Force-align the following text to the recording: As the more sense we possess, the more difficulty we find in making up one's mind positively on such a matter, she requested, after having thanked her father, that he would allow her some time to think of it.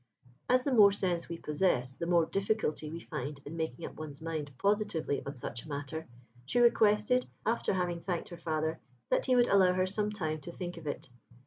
As 0.49 0.63
the 0.63 0.73
more 0.73 0.91
sense 0.91 1.29
we 1.29 1.37
possess, 1.37 1.93
the 1.93 2.07
more 2.07 2.25
difficulty 2.25 2.89
we 2.89 3.01
find 3.01 3.39
in 3.45 3.55
making 3.55 3.85
up 3.85 3.97
one's 3.97 4.19
mind 4.19 4.49
positively 4.57 5.21
on 5.27 5.35
such 5.35 5.61
a 5.63 5.69
matter, 5.69 6.07
she 6.43 6.57
requested, 6.59 7.27
after 7.45 7.71
having 7.71 7.99
thanked 8.01 8.29
her 8.29 8.37
father, 8.39 8.79
that 9.11 9.27
he 9.27 9.35
would 9.35 9.47
allow 9.47 9.73
her 9.73 9.85
some 9.85 10.11
time 10.11 10.41
to 10.41 10.51
think 10.51 10.77
of 10.77 10.87
it. 10.87 11.07